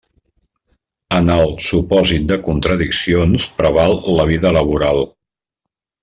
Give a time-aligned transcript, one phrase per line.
[1.17, 5.03] En el supòsit de contradiccions preval la vida laboral.